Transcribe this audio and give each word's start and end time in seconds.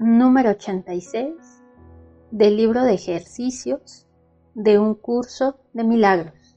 número 0.00 0.52
86 0.52 1.62
del 2.30 2.56
libro 2.56 2.84
de 2.84 2.94
ejercicios 2.94 4.06
de 4.54 4.78
un 4.78 4.94
curso 4.94 5.60
de 5.74 5.84
milagros. 5.84 6.56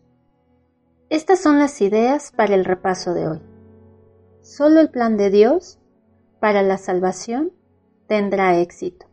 Estas 1.10 1.42
son 1.42 1.60
las 1.60 1.82
ideas 1.82 2.32
para 2.32 2.56
el 2.56 2.64
repaso 2.64 3.14
de 3.14 3.28
hoy. 3.28 3.42
Solo 4.40 4.80
el 4.80 4.90
plan 4.90 5.18
de 5.18 5.30
Dios 5.30 5.78
para 6.40 6.62
la 6.62 6.78
salvación 6.78 7.52
tendrá 8.08 8.60
éxito. 8.60 9.08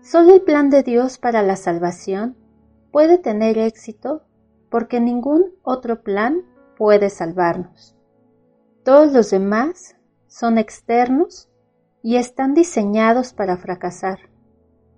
Solo 0.00 0.32
el 0.32 0.40
plan 0.40 0.70
de 0.70 0.82
Dios 0.82 1.18
para 1.18 1.42
la 1.42 1.56
salvación 1.56 2.34
puede 2.92 3.18
tener 3.18 3.58
éxito 3.58 4.22
porque 4.70 5.00
ningún 5.00 5.52
otro 5.62 6.02
plan 6.02 6.46
puede 6.78 7.10
salvarnos. 7.10 7.94
Todos 8.84 9.12
los 9.12 9.28
demás 9.28 9.96
son 10.28 10.56
externos 10.56 11.50
y 12.02 12.16
están 12.16 12.54
diseñados 12.54 13.32
para 13.32 13.56
fracasar, 13.56 14.18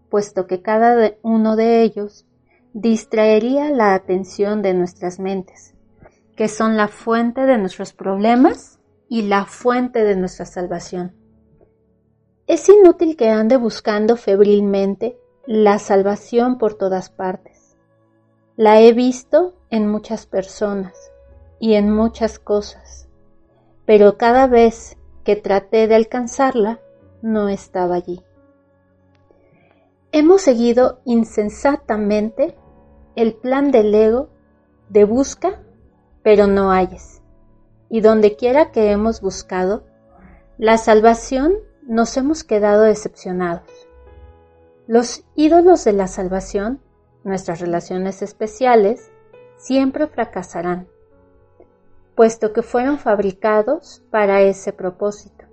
puesto 0.09 0.47
que 0.47 0.63
cada 0.63 1.15
uno 1.23 1.57
de 1.57 1.83
ellos 1.83 2.27
distraería 2.73 3.71
la 3.71 3.95
atención 3.95 4.63
de 4.63 4.75
nuestras 4.75 5.19
mentes, 5.19 5.75
que 6.37 6.49
son 6.49 6.77
la 6.77 6.89
fuente 6.89 7.43
de 7.43 7.59
nuestros 7.59 7.93
problemas 7.93 8.79
y 9.09 9.23
la 9.23 9.45
fuente 9.45 10.05
de 10.05 10.17
nuestra 10.17 10.47
salvación. 10.47 11.15
Es 12.47 12.69
inútil 12.69 13.17
que 13.17 13.29
ande 13.31 13.57
buscando 13.57 14.17
febrilmente 14.17 15.19
la 15.47 15.79
salvación 15.79 16.59
por 16.59 16.75
todas 16.75 17.11
partes. 17.11 17.77
La 18.57 18.81
he 18.81 18.93
visto 18.93 19.55
en 19.71 19.89
muchas 19.89 20.27
personas 20.27 20.95
y 21.59 21.75
en 21.75 21.91
muchas 21.91 22.39
cosas, 22.39 23.09
pero 23.87 24.17
cada 24.17 24.47
vez 24.47 24.97
que 25.25 25.37
traté 25.37 25.87
de 25.87 25.95
alcanzarla, 25.95 26.81
no 27.23 27.49
estaba 27.49 27.97
allí. 27.97 28.23
Hemos 30.13 30.43
seguido 30.43 31.01
insensatamente 31.05 32.57
el 33.15 33.35
plan 33.35 33.71
del 33.71 33.95
ego 33.95 34.31
de 34.89 35.05
busca, 35.05 35.63
pero 36.23 36.47
no 36.47 36.73
hayes. 36.73 37.23
Y 37.89 38.01
donde 38.01 38.37
quiera 38.37 38.73
que 38.73 38.91
hemos 38.91 39.21
buscado, 39.21 39.85
la 40.59 40.79
salvación 40.79 41.55
nos 41.83 42.17
hemos 42.17 42.45
quedado 42.45 42.83
decepcionados. 42.83 43.69
Los 44.87 45.25
ídolos 45.35 45.85
de 45.85 45.93
la 45.93 46.09
salvación, 46.09 46.81
nuestras 47.25 47.61
relaciones 47.61 48.23
especiales, 48.23 49.11
siempre 49.57 50.07
fracasarán, 50.07 50.89
puesto 52.17 52.53
que 52.53 52.63
fueron 52.63 52.99
fabricados 52.99 54.03
para 54.11 54.43
ese 54.43 54.73
propósito, 54.73 55.45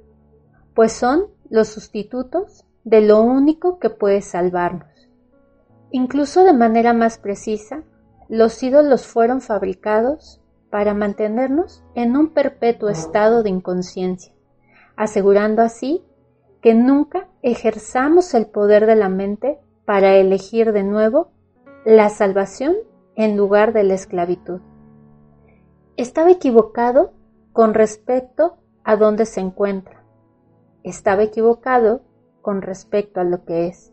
pues 0.73 0.93
son 0.93 1.27
los 1.49 1.69
sustitutos 1.69 2.65
de 2.83 3.01
lo 3.01 3.21
único 3.21 3.79
que 3.79 3.89
puede 3.89 4.21
salvarnos. 4.21 5.09
Incluso 5.91 6.43
de 6.43 6.53
manera 6.53 6.93
más 6.93 7.17
precisa, 7.17 7.83
los 8.29 8.61
ídolos 8.61 9.05
fueron 9.05 9.41
fabricados 9.41 10.41
para 10.69 10.93
mantenernos 10.93 11.83
en 11.95 12.17
un 12.17 12.29
perpetuo 12.29 12.89
estado 12.89 13.43
de 13.43 13.49
inconsciencia, 13.49 14.33
asegurando 14.95 15.61
así 15.61 16.03
que 16.61 16.73
nunca 16.73 17.29
ejerzamos 17.41 18.33
el 18.33 18.47
poder 18.47 18.85
de 18.85 18.95
la 18.95 19.09
mente 19.09 19.59
para 19.85 20.15
elegir 20.15 20.73
de 20.73 20.83
nuevo 20.83 21.31
la 21.85 22.09
salvación 22.09 22.75
en 23.15 23.37
lugar 23.37 23.71
de 23.71 23.83
la 23.83 23.93
esclavitud. 23.93 24.59
Estaba 25.95 26.31
equivocado 26.31 27.13
con 27.53 27.73
respecto 27.73 28.57
a 28.83 28.97
dónde 28.97 29.25
se 29.25 29.39
encuentra 29.39 29.96
estaba 30.83 31.23
equivocado 31.23 32.01
con 32.41 32.61
respecto 32.61 33.19
a 33.19 33.23
lo 33.23 33.45
que 33.45 33.67
es. 33.67 33.91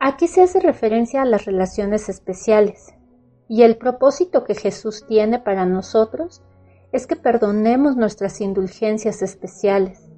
Aquí 0.00 0.26
se 0.26 0.42
hace 0.42 0.60
referencia 0.60 1.22
a 1.22 1.26
las 1.26 1.44
relaciones 1.44 2.08
especiales, 2.08 2.94
y 3.48 3.62
el 3.62 3.76
propósito 3.76 4.44
que 4.44 4.54
Jesús 4.54 5.04
tiene 5.06 5.38
para 5.38 5.66
nosotros 5.66 6.42
es 6.90 7.06
que 7.06 7.16
perdonemos 7.16 7.96
nuestras 7.96 8.40
indulgencias 8.40 9.22
especiales, 9.22 10.08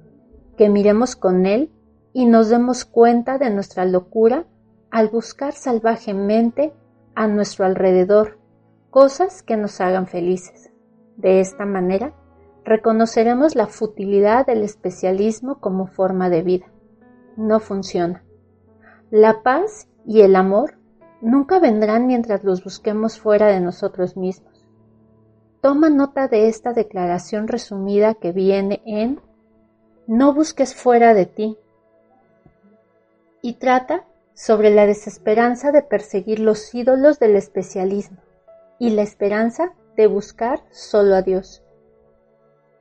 que 0.57 0.69
miremos 0.69 1.15
con 1.15 1.45
Él 1.45 1.71
y 2.13 2.25
nos 2.25 2.49
demos 2.49 2.85
cuenta 2.85 3.37
de 3.37 3.49
nuestra 3.49 3.85
locura 3.85 4.45
al 4.89 5.09
buscar 5.09 5.53
salvajemente 5.53 6.73
a 7.13 7.27
nuestro 7.27 7.65
alrededor 7.65 8.39
cosas 8.89 9.43
que 9.43 9.57
nos 9.57 9.81
hagan 9.81 10.07
felices. 10.07 10.71
De 11.17 11.41
esta 11.41 11.65
manera, 11.65 12.13
reconoceremos 12.65 13.55
la 13.55 13.67
futilidad 13.67 14.47
del 14.47 14.63
especialismo 14.63 15.59
como 15.59 15.85
forma 15.87 16.29
de 16.29 16.41
vida. 16.41 16.65
No 17.37 17.59
funciona. 17.59 18.23
La 19.11 19.43
paz 19.43 19.87
y 20.05 20.21
el 20.21 20.35
amor 20.35 20.77
nunca 21.21 21.59
vendrán 21.59 22.07
mientras 22.07 22.43
los 22.43 22.63
busquemos 22.63 23.19
fuera 23.19 23.47
de 23.47 23.59
nosotros 23.59 24.17
mismos. 24.17 24.65
Toma 25.61 25.89
nota 25.89 26.27
de 26.27 26.47
esta 26.47 26.73
declaración 26.73 27.47
resumida 27.47 28.15
que 28.15 28.31
viene 28.31 28.81
en 28.85 29.21
No 30.07 30.33
busques 30.33 30.75
fuera 30.75 31.13
de 31.13 31.25
ti 31.25 31.57
y 33.41 33.53
trata 33.53 34.05
sobre 34.33 34.69
la 34.69 34.85
desesperanza 34.85 35.71
de 35.71 35.81
perseguir 35.81 36.39
los 36.39 36.73
ídolos 36.73 37.19
del 37.19 37.35
especialismo 37.35 38.17
y 38.79 38.89
la 38.89 39.03
esperanza 39.03 39.73
de 39.95 40.07
buscar 40.07 40.61
solo 40.71 41.15
a 41.15 41.21
Dios. 41.21 41.64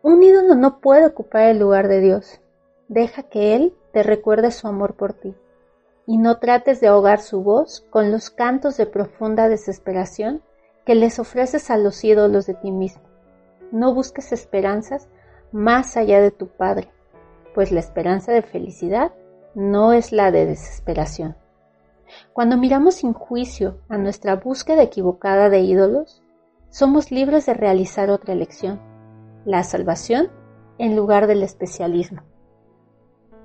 Un 0.04 0.22
ídolo 0.22 0.54
no 0.54 0.80
puede 0.80 1.06
ocupar 1.06 1.44
el 1.44 1.58
lugar 1.58 1.88
de 1.88 2.02
Dios. 2.02 2.38
Deja 2.88 3.22
que 3.22 3.56
Él 3.56 3.74
te 3.90 4.02
recuerde 4.02 4.50
su 4.50 4.68
amor 4.68 4.96
por 4.96 5.14
ti. 5.14 5.34
Y 6.06 6.18
no 6.18 6.40
trates 6.40 6.78
de 6.82 6.88
ahogar 6.88 7.22
su 7.22 7.42
voz 7.42 7.86
con 7.88 8.12
los 8.12 8.28
cantos 8.28 8.76
de 8.76 8.84
profunda 8.84 9.48
desesperación 9.48 10.42
que 10.84 10.94
les 10.94 11.18
ofreces 11.18 11.70
a 11.70 11.78
los 11.78 12.04
ídolos 12.04 12.44
de 12.44 12.52
ti 12.52 12.70
mismo. 12.70 13.02
No 13.72 13.94
busques 13.94 14.30
esperanzas 14.32 15.08
más 15.52 15.96
allá 15.96 16.20
de 16.20 16.30
tu 16.30 16.48
Padre, 16.48 16.90
pues 17.54 17.72
la 17.72 17.80
esperanza 17.80 18.30
de 18.30 18.42
felicidad 18.42 19.10
no 19.54 19.94
es 19.94 20.12
la 20.12 20.30
de 20.30 20.44
desesperación. 20.44 21.34
Cuando 22.34 22.58
miramos 22.58 22.96
sin 22.96 23.14
juicio 23.14 23.78
a 23.88 23.96
nuestra 23.96 24.36
búsqueda 24.36 24.82
equivocada 24.82 25.48
de 25.48 25.60
ídolos, 25.60 26.22
somos 26.68 27.10
libres 27.10 27.46
de 27.46 27.54
realizar 27.54 28.10
otra 28.10 28.34
elección 28.34 28.92
la 29.44 29.62
salvación 29.62 30.30
en 30.78 30.96
lugar 30.96 31.26
del 31.26 31.42
especialismo. 31.42 32.22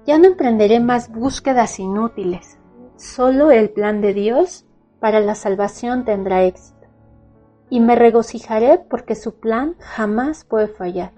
Ya 0.06 0.18
no 0.18 0.26
emprenderé 0.26 0.80
más 0.80 1.12
búsquedas 1.12 1.80
inútiles, 1.80 2.58
solo 2.96 3.52
el 3.52 3.70
plan 3.70 4.02
de 4.02 4.14
Dios 4.14 4.66
para 5.00 5.19
la 5.19 5.36
salvación 5.36 6.06
tendrá 6.06 6.44
éxito. 6.44 6.88
Y 7.69 7.80
me 7.80 7.96
regocijaré 7.96 8.80
porque 8.90 9.16
su 9.16 9.40
plan 9.40 9.75
jamás 9.80 10.44
puede 10.44 10.68
fallar. 10.68 11.12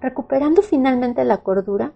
Recuperando 0.00 0.62
finalmente 0.62 1.24
la 1.24 1.38
cordura, 1.38 1.92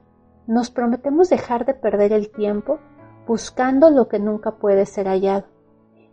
nos 0.47 0.71
prometemos 0.71 1.29
dejar 1.29 1.65
de 1.65 1.75
perder 1.75 2.13
el 2.13 2.31
tiempo 2.31 2.81
buscando 3.27 3.91
lo 3.91 4.09
que 4.09 4.19
nunca 4.19 4.57
puede 4.57 4.87
ser 4.87 5.07
hallado, 5.07 5.47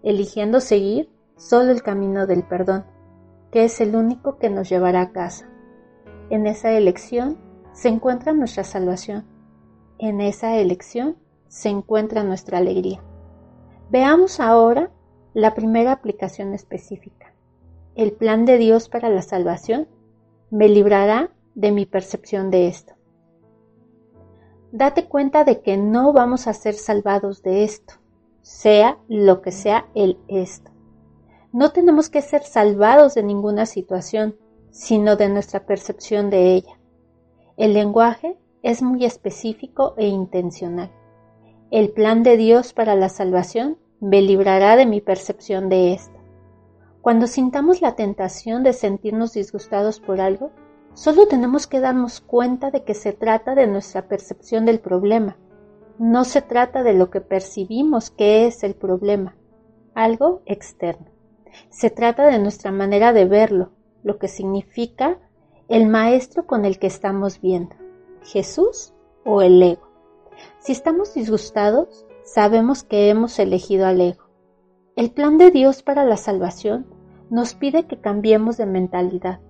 eligiendo 0.04 0.60
seguir 0.60 1.10
solo 1.36 1.72
el 1.72 1.81
camino 1.81 2.28
del 2.28 2.44
perdón, 2.44 2.86
que 3.51 3.63
es 3.63 3.81
el 3.81 3.95
único 3.95 4.38
que 4.38 4.50
nos 4.50 4.69
llevará 4.69 5.01
a 5.01 5.12
casa. 5.12 5.50
En 6.29 6.45
esa 6.45 6.71
elección 6.71 7.38
se 7.71 7.88
encuentra 7.88 8.33
nuestra 8.33 8.63
salvación. 8.65 9.25
En 9.97 10.19
esa 10.19 10.57
elección 10.57 11.15
se 11.47 11.69
encuentra 11.69 12.24
nuestra 12.24 12.57
alegría. 12.57 13.01
Veamos 13.89 14.39
ahora 14.39 14.91
la 15.33 15.53
primera 15.53 15.94
aplicación 15.94 16.53
específica. 16.53 17.33
El 17.95 18.12
plan 18.12 18.45
de 18.45 18.57
Dios 18.57 18.89
para 18.89 19.09
la 19.09 19.21
salvación 19.21 19.88
me 20.50 20.68
librará 20.68 21.31
de 21.56 21.71
mi 21.71 21.85
percepción 21.85 22.51
de 22.51 22.68
esto. 22.68 22.94
Date 24.71 25.06
cuenta 25.06 25.45
de 25.45 25.62
que 25.62 25.77
no 25.77 26.12
vamos 26.12 26.47
a 26.47 26.53
ser 26.53 26.74
salvados 26.74 27.41
de 27.41 27.63
esto, 27.63 27.94
sea 28.41 28.97
lo 29.07 29.41
que 29.41 29.51
sea 29.51 29.88
el 29.95 30.19
esto. 30.27 30.71
No 31.53 31.71
tenemos 31.71 32.09
que 32.09 32.21
ser 32.21 32.44
salvados 32.44 33.15
de 33.15 33.24
ninguna 33.24 33.65
situación, 33.65 34.35
sino 34.77 35.15
de 35.15 35.27
nuestra 35.27 35.65
percepción 35.65 36.29
de 36.29 36.53
ella. 36.53 36.79
El 37.57 37.74
lenguaje 37.74 38.38
es 38.62 38.83
muy 38.83 39.06
específico 39.06 39.95
e 39.97 40.06
intencional. 40.06 40.91
el 41.71 41.89
plan 41.89 42.21
de 42.21 42.38
Dios 42.38 42.74
para 42.74 42.95
la 42.95 43.09
salvación 43.09 43.77
me 44.00 44.21
librará 44.21 44.75
de 44.75 44.85
mi 44.85 45.01
percepción 45.01 45.68
de 45.68 45.94
esto. 45.94 46.18
Cuando 47.01 47.25
sintamos 47.25 47.81
la 47.81 47.95
tentación 47.95 48.63
de 48.63 48.71
sentirnos 48.71 49.33
disgustados 49.33 50.00
por 50.00 50.21
algo, 50.21 50.51
solo 50.94 51.27
tenemos 51.27 51.65
que 51.65 51.79
darnos 51.79 52.21
cuenta 52.21 52.69
de 52.69 52.83
que 52.83 52.94
se 52.94 53.13
trata 53.13 53.56
de 53.56 53.65
nuestra 53.65 54.07
percepción 54.07 54.65
del 54.65 54.79
problema. 54.79 55.38
No 55.97 56.24
se 56.24 56.44
trata 56.44 56.83
de 56.83 56.94
lo 56.94 57.09
que 57.09 57.19
percibimos 57.19 58.12
que 58.12 58.45
es 58.45 58.63
el 58.63 58.75
problema, 58.75 59.35
algo 59.95 60.44
externo. 60.45 61.07
Se 61.69 61.89
trata 61.89 62.27
de 62.27 62.38
nuestra 62.38 62.71
manera 62.71 63.12
de 63.12 63.25
verlo, 63.25 63.71
lo 64.07 64.18
que 64.18 64.27
significa 64.30 65.19
el 65.68 65.88
maestro 65.88 66.48
con 66.48 66.65
el 66.65 66.80
que 66.80 66.88
estamos 66.88 67.42
viendo, 67.42 67.75
Jesús 68.24 68.94
o 69.25 69.42
el 69.42 69.62
ego. 69.62 69.88
Si 70.59 70.71
estamos 70.71 71.13
disgustados, 71.13 72.06
sabemos 72.24 72.83
que 72.83 73.09
hemos 73.09 73.38
elegido 73.38 73.86
al 73.86 74.00
ego. 74.00 74.24
El 74.95 75.12
plan 75.12 75.38
de 75.38 75.51
Dios 75.51 75.83
para 75.83 76.06
la 76.06 76.15
salvación 76.18 76.88
nos 77.30 77.54
pide 77.54 77.86
que 77.86 78.00
cambiemos 78.00 78.56
de 78.56 78.65
mentalidad, 78.65 79.42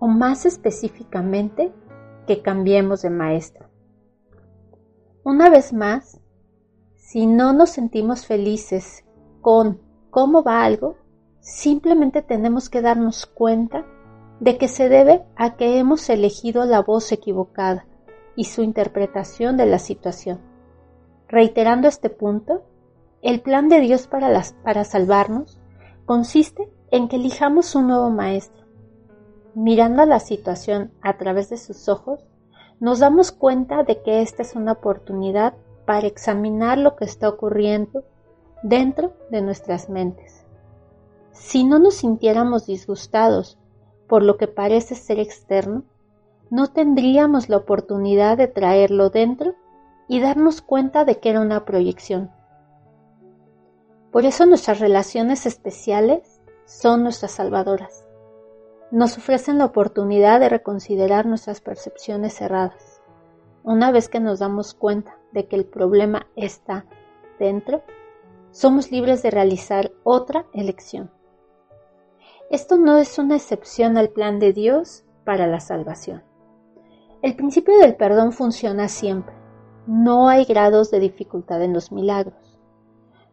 o 0.00 0.08
más 0.08 0.46
específicamente, 0.46 1.72
que 2.26 2.42
cambiemos 2.42 3.02
de 3.02 3.10
maestro. 3.10 3.68
Una 5.22 5.48
vez 5.48 5.72
más, 5.72 6.20
si 6.96 7.26
no 7.26 7.52
nos 7.52 7.70
sentimos 7.70 8.26
felices 8.26 9.04
con 9.40 9.80
cómo 10.10 10.42
va 10.42 10.64
algo, 10.64 10.96
simplemente 11.40 12.22
tenemos 12.22 12.68
que 12.68 12.82
darnos 12.82 13.26
cuenta 13.26 13.86
de 14.42 14.58
que 14.58 14.66
se 14.66 14.88
debe 14.88 15.22
a 15.36 15.54
que 15.54 15.78
hemos 15.78 16.10
elegido 16.10 16.64
la 16.64 16.82
voz 16.82 17.12
equivocada 17.12 17.86
y 18.34 18.46
su 18.46 18.64
interpretación 18.64 19.56
de 19.56 19.66
la 19.66 19.78
situación. 19.78 20.40
Reiterando 21.28 21.86
este 21.86 22.10
punto, 22.10 22.64
el 23.22 23.40
plan 23.40 23.68
de 23.68 23.78
Dios 23.78 24.08
para, 24.08 24.42
para 24.64 24.82
salvarnos 24.82 25.60
consiste 26.06 26.68
en 26.90 27.06
que 27.06 27.16
elijamos 27.16 27.76
un 27.76 27.86
nuevo 27.86 28.10
maestro 28.10 28.64
mirando 29.54 30.04
la 30.06 30.18
situación 30.18 30.90
a 31.02 31.18
través 31.18 31.48
de 31.48 31.56
sus 31.56 31.88
ojos, 31.88 32.18
nos 32.80 32.98
damos 32.98 33.30
cuenta 33.30 33.84
de 33.84 34.02
que 34.02 34.22
esta 34.22 34.42
es 34.42 34.56
una 34.56 34.72
oportunidad 34.72 35.54
para 35.86 36.08
examinar 36.08 36.78
lo 36.78 36.96
que 36.96 37.04
está 37.04 37.28
ocurriendo 37.28 38.02
dentro 38.64 39.12
de 39.30 39.40
nuestras 39.40 39.88
mentes. 39.88 40.44
Si 41.30 41.62
no 41.62 41.78
nos 41.78 41.94
sintiéramos 41.94 42.66
disgustados 42.66 43.56
por 44.12 44.22
lo 44.22 44.36
que 44.36 44.46
parece 44.46 44.94
ser 44.94 45.18
externo, 45.18 45.84
no 46.50 46.66
tendríamos 46.66 47.48
la 47.48 47.56
oportunidad 47.56 48.36
de 48.36 48.46
traerlo 48.46 49.08
dentro 49.08 49.54
y 50.06 50.20
darnos 50.20 50.60
cuenta 50.60 51.06
de 51.06 51.18
que 51.18 51.30
era 51.30 51.40
una 51.40 51.64
proyección. 51.64 52.30
Por 54.10 54.26
eso 54.26 54.44
nuestras 54.44 54.80
relaciones 54.80 55.46
especiales 55.46 56.42
son 56.66 57.04
nuestras 57.04 57.32
salvadoras 57.32 58.04
nos 58.92 59.16
ofrecen 59.16 59.56
la 59.56 59.64
oportunidad 59.64 60.38
de 60.38 60.50
reconsiderar 60.50 61.24
nuestras 61.24 61.62
percepciones 61.62 62.34
cerradas. 62.34 63.00
Una 63.64 63.90
vez 63.90 64.10
que 64.10 64.20
nos 64.20 64.40
damos 64.40 64.74
cuenta 64.74 65.16
de 65.32 65.46
que 65.46 65.56
el 65.56 65.64
problema 65.64 66.26
está 66.36 66.84
dentro, 67.38 67.82
somos 68.50 68.92
libres 68.92 69.22
de 69.22 69.30
realizar 69.30 69.92
otra 70.04 70.44
elección. 70.52 71.10
Esto 72.52 72.76
no 72.76 72.98
es 72.98 73.18
una 73.18 73.36
excepción 73.36 73.96
al 73.96 74.10
plan 74.10 74.38
de 74.38 74.52
Dios 74.52 75.04
para 75.24 75.46
la 75.46 75.58
salvación. 75.58 76.22
El 77.22 77.34
principio 77.34 77.78
del 77.78 77.96
perdón 77.96 78.32
funciona 78.32 78.88
siempre. 78.88 79.34
No 79.86 80.28
hay 80.28 80.44
grados 80.44 80.90
de 80.90 81.00
dificultad 81.00 81.62
en 81.62 81.72
los 81.72 81.92
milagros. 81.92 82.60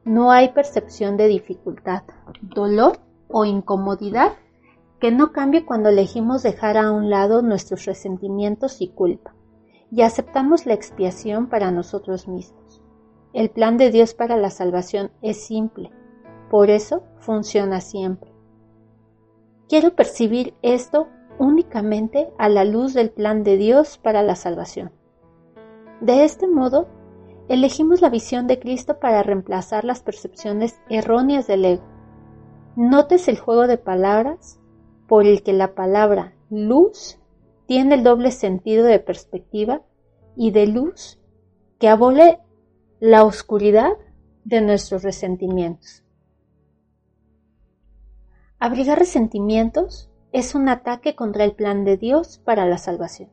No 0.06 0.32
hay 0.32 0.54
percepción 0.54 1.18
de 1.18 1.28
dificultad, 1.28 2.04
dolor 2.42 3.00
o 3.28 3.44
incomodidad 3.44 4.38
que 5.02 5.12
no 5.12 5.34
cambie 5.34 5.66
cuando 5.66 5.90
elegimos 5.90 6.42
dejar 6.42 6.78
a 6.78 6.90
un 6.90 7.10
lado 7.10 7.42
nuestros 7.42 7.84
resentimientos 7.84 8.80
y 8.80 8.88
culpa 8.88 9.36
y 9.92 10.04
aceptamos 10.04 10.66
la 10.66 10.76
expiación 10.76 11.50
para 11.50 11.72
nosotros 11.72 12.30
mismos. 12.30 12.82
El 13.34 13.50
plan 13.50 13.76
de 13.76 13.92
Dios 13.92 14.14
para 14.14 14.38
la 14.38 14.50
salvación 14.50 15.12
es 15.22 15.46
simple, 15.46 15.92
por 16.50 16.70
eso 16.70 17.04
funciona 17.20 17.82
siempre. 17.82 18.39
Quiero 19.70 19.96
percibir 19.96 20.56
esto 20.64 21.10
únicamente 21.38 22.34
a 22.40 22.50
la 22.50 22.66
luz 22.66 22.96
del 22.96 23.12
plan 23.12 23.44
de 23.44 23.56
Dios 23.56 24.00
para 24.00 24.24
la 24.24 24.36
salvación. 24.36 24.92
De 26.02 26.24
este 26.24 26.48
modo, 26.48 26.88
elegimos 27.50 28.02
la 28.02 28.10
visión 28.10 28.48
de 28.48 28.58
Cristo 28.58 29.00
para 29.00 29.22
reemplazar 29.22 29.86
las 29.86 30.02
percepciones 30.02 30.82
erróneas 30.90 31.46
del 31.46 31.66
ego. 31.66 31.84
Notes 32.76 33.28
el 33.28 33.38
juego 33.38 33.68
de 33.68 33.78
palabras 33.78 34.60
por 35.08 35.28
el 35.28 35.44
que 35.44 35.54
la 35.54 35.76
palabra 35.76 36.34
luz 36.50 37.20
tiene 37.68 37.94
el 37.94 38.04
doble 38.04 38.32
sentido 38.32 38.86
de 38.86 38.98
perspectiva 38.98 39.84
y 40.36 40.50
de 40.50 40.66
luz 40.66 41.20
que 41.78 41.90
abole 41.90 42.40
la 43.00 43.24
oscuridad 43.24 43.92
de 44.46 44.62
nuestros 44.62 45.04
resentimientos. 45.04 46.04
Abrigar 48.62 49.00
resentimientos 49.00 50.10
es 50.34 50.54
un 50.54 50.68
ataque 50.68 51.16
contra 51.16 51.46
el 51.46 51.54
plan 51.54 51.86
de 51.86 51.96
Dios 51.96 52.42
para 52.44 52.66
la 52.66 52.78
salvación. 52.78 53.30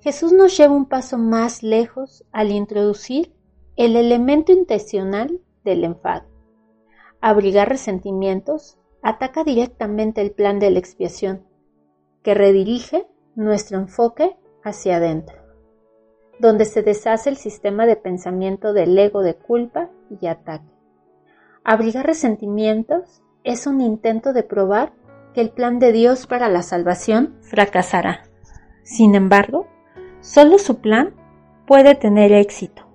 Jesús 0.00 0.32
nos 0.32 0.56
lleva 0.56 0.72
un 0.72 0.86
paso 0.86 1.18
más 1.18 1.62
lejos 1.62 2.24
al 2.32 2.50
introducir 2.50 3.34
el 3.76 3.96
elemento 3.96 4.50
intencional 4.50 5.42
del 5.62 5.84
enfado. 5.84 6.26
Abrigar 7.20 7.68
resentimientos 7.68 8.78
ataca 9.02 9.44
directamente 9.44 10.22
el 10.22 10.32
plan 10.32 10.58
de 10.58 10.70
la 10.70 10.78
expiación, 10.78 11.44
que 12.22 12.32
redirige 12.32 13.06
nuestro 13.34 13.76
enfoque 13.76 14.38
hacia 14.64 14.96
adentro, 14.96 15.36
donde 16.40 16.64
se 16.64 16.82
deshace 16.82 17.28
el 17.28 17.36
sistema 17.36 17.84
de 17.84 17.96
pensamiento 17.96 18.72
del 18.72 18.98
ego 18.98 19.20
de 19.20 19.34
culpa 19.34 19.90
y 20.18 20.28
ataque. 20.28 20.72
Abrigar 21.62 22.06
resentimientos 22.06 23.22
es 23.48 23.66
un 23.66 23.80
intento 23.80 24.34
de 24.34 24.42
probar 24.42 24.92
que 25.32 25.40
el 25.40 25.48
plan 25.48 25.78
de 25.78 25.90
Dios 25.90 26.26
para 26.26 26.50
la 26.50 26.60
salvación 26.60 27.38
fracasará. 27.40 28.24
Sin 28.82 29.14
embargo, 29.14 29.66
solo 30.20 30.58
su 30.58 30.80
plan 30.80 31.14
puede 31.66 31.94
tener 31.94 32.30
éxito. 32.32 32.86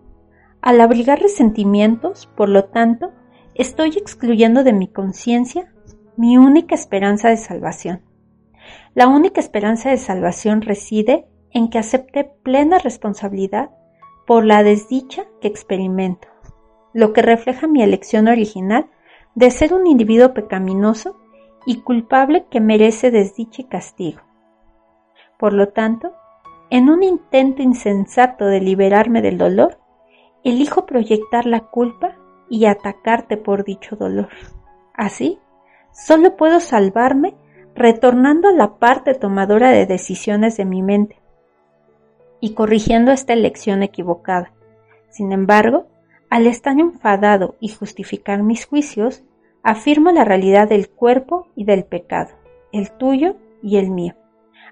Al 0.61 0.79
abrigar 0.79 1.19
resentimientos, 1.19 2.27
por 2.37 2.49
lo 2.49 2.65
tanto, 2.65 3.11
estoy 3.55 3.97
excluyendo 3.97 4.63
de 4.63 4.73
mi 4.73 4.87
conciencia 4.87 5.73
mi 6.17 6.37
única 6.37 6.75
esperanza 6.75 7.29
de 7.29 7.37
salvación. 7.37 8.03
La 8.93 9.07
única 9.07 9.41
esperanza 9.41 9.89
de 9.89 9.97
salvación 9.97 10.61
reside 10.61 11.25
en 11.49 11.71
que 11.71 11.79
acepte 11.79 12.25
plena 12.43 12.77
responsabilidad 12.77 13.71
por 14.27 14.45
la 14.45 14.61
desdicha 14.61 15.25
que 15.41 15.47
experimento, 15.47 16.27
lo 16.93 17.11
que 17.11 17.23
refleja 17.23 17.65
mi 17.65 17.81
elección 17.81 18.27
original 18.27 18.91
de 19.35 19.51
ser 19.51 19.73
un 19.73 19.87
individuo 19.87 20.33
pecaminoso 20.33 21.17
y 21.65 21.81
culpable 21.81 22.45
que 22.49 22.59
merece 22.59 23.11
desdicha 23.11 23.61
y 23.61 23.65
castigo. 23.65 24.21
Por 25.37 25.53
lo 25.53 25.69
tanto, 25.69 26.13
en 26.69 26.89
un 26.89 27.03
intento 27.03 27.61
insensato 27.61 28.45
de 28.45 28.61
liberarme 28.61 29.21
del 29.21 29.37
dolor, 29.37 29.79
elijo 30.43 30.85
proyectar 30.85 31.45
la 31.45 31.61
culpa 31.61 32.15
y 32.49 32.65
atacarte 32.65 33.37
por 33.37 33.63
dicho 33.63 33.95
dolor. 33.95 34.29
Así, 34.93 35.39
Solo 35.93 36.35
puedo 36.35 36.59
salvarme 36.59 37.35
retornando 37.75 38.49
a 38.49 38.51
la 38.51 38.77
parte 38.77 39.13
tomadora 39.13 39.69
de 39.69 39.85
decisiones 39.85 40.57
de 40.57 40.65
mi 40.65 40.81
mente 40.81 41.21
y 42.39 42.55
corrigiendo 42.55 43.11
esta 43.11 43.33
elección 43.33 43.83
equivocada. 43.83 44.51
Sin 45.09 45.31
embargo, 45.31 45.85
al 46.33 46.47
estar 46.47 46.79
enfadado 46.79 47.57
y 47.59 47.69
justificar 47.69 48.41
mis 48.41 48.65
juicios, 48.65 49.23
afirmo 49.61 50.11
la 50.11 50.25
realidad 50.25 50.67
del 50.67 50.89
cuerpo 50.89 51.45
y 51.55 51.63
del 51.63 51.85
pecado, 51.85 52.31
el 52.71 52.89
tuyo 52.89 53.35
y 53.61 53.77
el 53.77 53.91
mío. 53.91 54.15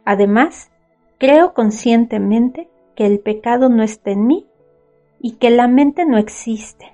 Además, 0.03 0.71
creo 1.19 1.53
conscientemente 1.53 2.67
que 2.95 3.05
el 3.05 3.19
pecado 3.19 3.69
no 3.69 3.83
está 3.83 4.09
en 4.09 4.25
mí 4.25 4.47
y 5.19 5.33
que 5.33 5.51
la 5.51 5.67
mente 5.67 6.03
no 6.03 6.17
existe. 6.17 6.93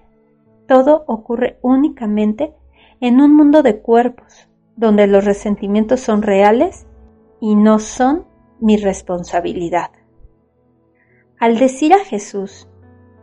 Todo 0.68 1.06
ocurre 1.08 1.60
únicamente 1.62 2.54
en 3.00 3.22
un 3.22 3.34
mundo 3.34 3.64
de 3.64 3.80
cuerpos, 3.80 4.50
donde 4.76 5.08
los 5.08 5.24
resentimientos 5.24 6.02
son 6.02 6.24
reales 6.24 6.88
y 7.40 7.56
no 7.56 7.80
son 7.80 8.26
mi 8.60 8.76
responsabilidad. 8.76 9.92
Al 11.40 11.58
decir 11.58 11.94
a 11.94 12.00
Jesús 12.00 12.68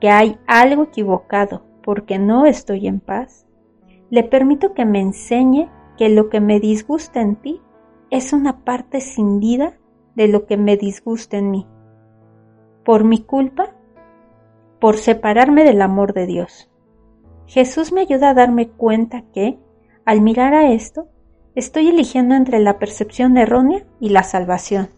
que 0.04 0.11
hay 0.11 0.38
algo 0.46 0.82
equivocado 0.82 1.62
porque 1.82 2.18
no 2.18 2.44
estoy 2.44 2.88
en 2.88 3.00
paz, 3.00 3.46
le 4.11 4.23
permito 4.23 4.75
que 4.75 4.84
me 4.84 5.00
enseñe 5.00 5.70
que 5.96 6.11
lo 6.11 6.28
que 6.28 6.42
me 6.42 6.61
disgusta 6.61 7.23
en 7.23 7.37
ti 7.37 7.62
es 8.11 8.34
una 8.34 8.66
parte 8.66 8.99
escindida 8.99 9.78
de 10.14 10.28
lo 10.28 10.44
que 10.44 10.58
me 10.58 10.76
disgusta 10.76 11.38
en 11.38 11.50
mí. 11.50 11.66
Por 12.84 13.04
mi 13.04 13.23
culpa, 13.23 13.75
por 14.78 14.99
separarme 14.99 15.64
del 15.64 15.80
amor 15.80 16.12
de 16.12 16.26
Dios. 16.26 16.70
Jesús 17.46 17.90
me 17.90 18.02
ayuda 18.02 18.28
a 18.28 18.34
darme 18.34 18.68
cuenta 18.68 19.23
que, 19.32 19.58
al 20.04 20.20
mirar 20.20 20.52
a 20.52 20.70
esto, 20.70 21.08
estoy 21.54 21.88
eligiendo 21.88 22.34
entre 22.34 22.58
la 22.58 22.78
percepción 22.78 23.38
errónea 23.38 23.87
y 24.00 24.11
la 24.11 24.23
salvación. 24.23 24.90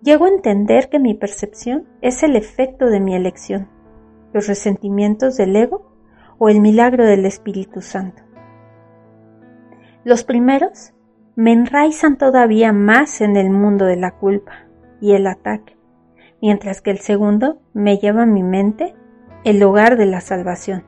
Llego 0.00 0.24
a 0.24 0.30
entender 0.30 0.88
que 0.88 0.98
mi 0.98 1.12
percepción 1.12 1.86
es 2.00 2.22
el 2.22 2.36
efecto 2.36 2.86
de 2.86 3.00
mi 3.00 3.14
elección, 3.14 3.68
los 4.32 4.46
resentimientos 4.46 5.36
del 5.36 5.54
ego 5.56 5.92
o 6.38 6.48
el 6.48 6.60
milagro 6.60 7.04
del 7.04 7.26
Espíritu 7.26 7.80
Santo. 7.80 8.22
Los 10.04 10.24
primeros 10.24 10.92
me 11.36 11.52
enraizan 11.52 12.18
todavía 12.18 12.72
más 12.72 13.20
en 13.20 13.36
el 13.36 13.50
mundo 13.50 13.84
de 13.84 13.96
la 13.96 14.12
culpa 14.12 14.66
y 15.00 15.12
el 15.12 15.26
ataque, 15.26 15.76
mientras 16.40 16.80
que 16.80 16.90
el 16.90 16.98
segundo 16.98 17.60
me 17.72 17.98
lleva 17.98 18.22
a 18.22 18.26
mi 18.26 18.42
mente 18.42 18.94
el 19.44 19.62
hogar 19.62 19.96
de 19.96 20.06
la 20.06 20.20
salvación. 20.20 20.84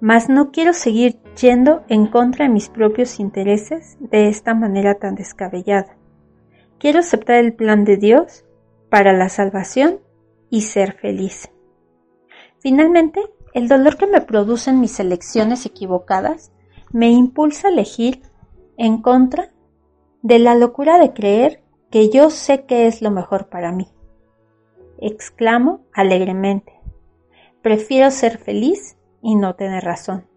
Mas 0.00 0.28
no 0.28 0.50
quiero 0.50 0.72
seguir 0.72 1.20
yendo 1.40 1.84
en 1.88 2.06
contra 2.06 2.46
de 2.46 2.52
mis 2.52 2.68
propios 2.68 3.20
intereses 3.20 3.96
de 4.00 4.28
esta 4.28 4.54
manera 4.54 4.96
tan 4.96 5.14
descabellada. 5.14 5.96
Quiero 6.78 7.00
aceptar 7.00 7.36
el 7.36 7.54
plan 7.54 7.84
de 7.84 7.96
Dios 7.96 8.44
para 8.90 9.12
la 9.12 9.28
salvación 9.28 10.00
y 10.50 10.62
ser 10.62 10.94
feliz. 10.94 11.50
Finalmente, 12.62 13.20
el 13.54 13.66
dolor 13.66 13.96
que 13.96 14.06
me 14.06 14.20
producen 14.20 14.80
mis 14.80 15.00
elecciones 15.00 15.66
equivocadas 15.66 16.52
me 16.92 17.10
impulsa 17.10 17.66
a 17.66 17.70
elegir 17.72 18.22
en 18.76 19.02
contra 19.02 19.50
de 20.22 20.38
la 20.38 20.54
locura 20.54 20.98
de 20.98 21.12
creer 21.12 21.64
que 21.90 22.08
yo 22.08 22.30
sé 22.30 22.64
que 22.64 22.86
es 22.86 23.02
lo 23.02 23.10
mejor 23.10 23.48
para 23.48 23.72
mí. 23.72 23.88
Exclamo 24.98 25.80
alegremente. 25.92 26.72
Prefiero 27.62 28.12
ser 28.12 28.38
feliz 28.38 28.96
y 29.20 29.34
no 29.34 29.56
tener 29.56 29.82
razón. 29.82 30.28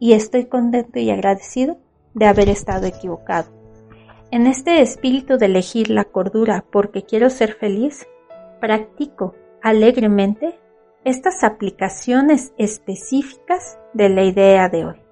Y 0.00 0.14
estoy 0.14 0.46
contento 0.46 0.98
y 0.98 1.10
agradecido 1.10 1.78
de 2.12 2.26
haber 2.26 2.48
estado 2.48 2.86
equivocado. 2.86 3.52
En 4.32 4.48
este 4.48 4.82
espíritu 4.82 5.38
de 5.38 5.46
elegir 5.46 5.90
la 5.90 6.04
cordura 6.04 6.64
porque 6.72 7.02
quiero 7.02 7.30
ser 7.30 7.54
feliz, 7.54 8.04
practico 8.60 9.36
alegremente 9.62 10.58
estas 11.08 11.42
aplicaciones 11.42 12.52
específicas 12.58 13.78
de 13.94 14.10
la 14.10 14.24
idea 14.24 14.68
de 14.68 14.84
hoy. 14.84 15.02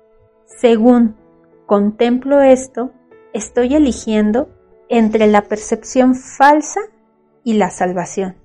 Según 0.44 1.16
contemplo 1.64 2.42
esto, 2.42 2.92
estoy 3.32 3.74
eligiendo 3.74 4.50
entre 4.90 5.26
la 5.26 5.42
percepción 5.42 6.14
falsa 6.14 6.80
y 7.44 7.54
la 7.54 7.70
salvación. 7.70 8.36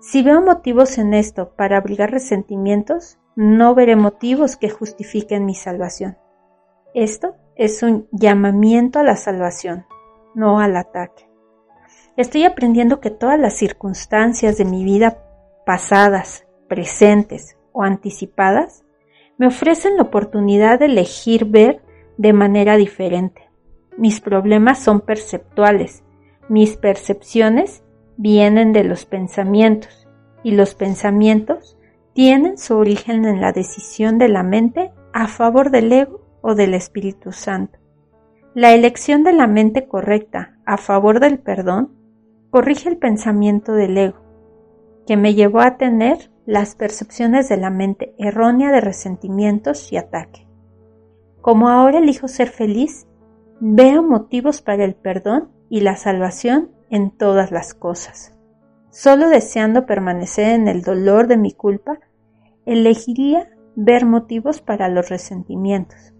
Si 0.00 0.22
veo 0.22 0.42
motivos 0.42 0.98
en 0.98 1.14
esto 1.14 1.54
para 1.56 1.78
abrigar 1.78 2.10
resentimientos, 2.10 3.16
no 3.36 3.74
veré 3.74 3.96
motivos 3.96 4.56
que 4.56 4.68
justifiquen 4.68 5.46
mi 5.46 5.54
salvación. 5.54 6.18
Esto 6.92 7.36
es 7.56 7.82
un 7.82 8.06
llamamiento 8.12 8.98
a 8.98 9.02
la 9.02 9.16
salvación, 9.16 9.86
no 10.34 10.60
al 10.60 10.76
ataque. 10.76 11.26
Estoy 12.18 12.44
aprendiendo 12.44 13.00
que 13.00 13.10
todas 13.10 13.40
las 13.40 13.54
circunstancias 13.54 14.58
de 14.58 14.66
mi 14.66 14.84
vida 14.84 15.23
pasadas, 15.64 16.46
presentes 16.68 17.56
o 17.72 17.82
anticipadas 17.82 18.84
me 19.38 19.46
ofrecen 19.46 19.96
la 19.96 20.02
oportunidad 20.02 20.78
de 20.78 20.86
elegir 20.86 21.44
ver 21.46 21.82
de 22.16 22.32
manera 22.32 22.76
diferente. 22.76 23.50
Mis 23.96 24.20
problemas 24.20 24.78
son 24.78 25.00
perceptuales, 25.00 26.04
mis 26.48 26.76
percepciones 26.76 27.82
vienen 28.16 28.72
de 28.72 28.84
los 28.84 29.04
pensamientos 29.06 30.08
y 30.42 30.52
los 30.52 30.74
pensamientos 30.74 31.76
tienen 32.12 32.58
su 32.58 32.76
origen 32.76 33.24
en 33.24 33.40
la 33.40 33.52
decisión 33.52 34.18
de 34.18 34.28
la 34.28 34.42
mente 34.42 34.92
a 35.12 35.26
favor 35.26 35.70
del 35.70 35.92
ego 35.92 36.20
o 36.42 36.54
del 36.54 36.74
Espíritu 36.74 37.32
Santo. 37.32 37.78
La 38.54 38.72
elección 38.72 39.24
de 39.24 39.32
la 39.32 39.48
mente 39.48 39.88
correcta 39.88 40.58
a 40.64 40.76
favor 40.76 41.18
del 41.18 41.38
perdón 41.40 41.92
corrige 42.50 42.88
el 42.88 42.98
pensamiento 42.98 43.72
del 43.72 43.98
ego, 43.98 44.23
que 45.06 45.16
me 45.16 45.34
llevó 45.34 45.60
a 45.60 45.76
tener 45.76 46.30
las 46.46 46.74
percepciones 46.74 47.48
de 47.48 47.56
la 47.56 47.70
mente 47.70 48.14
errónea 48.18 48.72
de 48.72 48.80
resentimientos 48.80 49.92
y 49.92 49.96
ataque. 49.96 50.46
Como 51.40 51.68
ahora 51.68 51.98
elijo 51.98 52.28
ser 52.28 52.48
feliz, 52.48 53.06
veo 53.60 54.02
motivos 54.02 54.62
para 54.62 54.84
el 54.84 54.94
perdón 54.94 55.50
y 55.68 55.80
la 55.80 55.96
salvación 55.96 56.70
en 56.90 57.10
todas 57.10 57.50
las 57.50 57.74
cosas. 57.74 58.32
Solo 58.90 59.28
deseando 59.28 59.86
permanecer 59.86 60.54
en 60.54 60.68
el 60.68 60.82
dolor 60.82 61.26
de 61.26 61.36
mi 61.36 61.52
culpa, 61.52 61.98
elegiría 62.64 63.50
ver 63.74 64.06
motivos 64.06 64.60
para 64.60 64.88
los 64.88 65.08
resentimientos. 65.08 66.14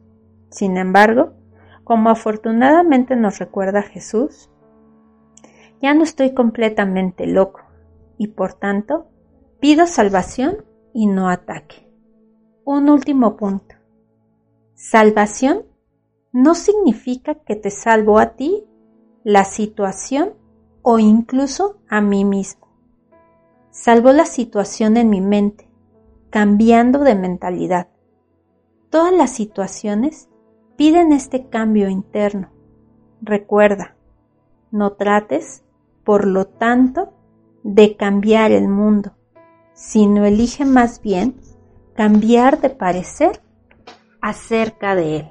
Sin 0.51 0.77
embargo, 0.77 1.35
como 1.85 2.11
afortunadamente 2.11 3.17
nos 3.17 3.39
recuerda 3.39 3.83
Jesús, 3.83 4.51
ya 5.81 5.95
no 5.95 6.03
estoy 6.03 6.33
completamente 6.35 7.27
loco 7.27 7.64
y 8.19 8.29
por 8.29 8.55
tanto 8.55 9.09
Pido 9.65 9.87
salvación 9.87 10.63
y 10.93 11.07
no 11.07 11.31
ataque. 11.31 11.91
Un 12.67 12.91
último 12.91 13.35
punto. 13.35 13.77
Salvación 14.75 15.63
no 16.33 16.55
significa 16.55 17.37
que 17.37 17.57
te 17.57 17.71
salvo 17.71 18.19
a 18.19 18.37
ti, 18.37 18.67
la 19.23 19.45
situación 19.45 20.35
o 20.83 20.99
incluso 20.99 21.79
a 21.89 22.03
mí 22.03 22.27
mismo. 22.27 22.69
Salvo 23.71 24.13
la 24.13 24.27
situación 24.27 24.99
en 24.99 25.09
mi 25.09 25.23
mente, 25.23 25.71
cambiando 26.29 26.99
de 26.99 27.15
mentalidad. 27.15 27.89
Todas 28.91 29.15
las 29.15 29.31
situaciones 29.31 30.29
piden 30.77 31.11
este 31.11 31.49
cambio 31.49 31.89
interno. 31.89 32.51
Recuerda, 33.23 33.97
no 34.71 34.93
trates, 34.93 35.65
por 36.05 36.27
lo 36.27 36.47
tanto, 36.47 37.14
de 37.65 37.97
cambiar 37.97 38.53
el 38.53 38.69
mundo 38.69 39.17
sino 39.75 40.25
elige 40.25 40.65
más 40.65 41.03
bien 41.03 41.41
cambiar 41.95 42.61
de 42.61 42.71
parecer 42.71 43.43
acerca 44.21 44.95
de 44.95 45.17
él. 45.17 45.31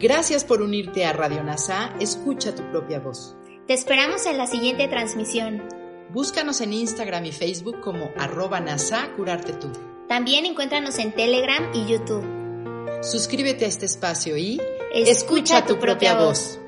Gracias 0.00 0.44
por 0.44 0.62
unirte 0.62 1.04
a 1.04 1.12
Radio 1.12 1.42
NASA. 1.42 1.92
Escucha 1.98 2.54
tu 2.54 2.62
propia 2.70 3.00
voz. 3.00 3.36
Te 3.66 3.74
esperamos 3.74 4.26
en 4.26 4.38
la 4.38 4.46
siguiente 4.46 4.86
transmisión. 4.86 5.77
Búscanos 6.10 6.62
en 6.62 6.72
Instagram 6.72 7.26
y 7.26 7.32
Facebook 7.32 7.80
como 7.80 8.10
arroba 8.16 8.60
NASA 8.60 9.10
Curarte 9.14 9.52
Tú. 9.52 9.68
También 10.08 10.46
encuéntranos 10.46 10.98
en 10.98 11.12
Telegram 11.12 11.70
y 11.74 11.84
YouTube. 11.84 12.24
Suscríbete 13.02 13.66
a 13.66 13.68
este 13.68 13.84
espacio 13.84 14.38
y 14.38 14.58
escucha, 14.94 15.66
tu, 15.66 15.78
propia 15.78 16.14
voz. 16.14 16.58